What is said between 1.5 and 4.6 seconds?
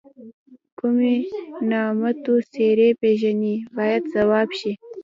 نامتو څېرې پیژنئ باید ځواب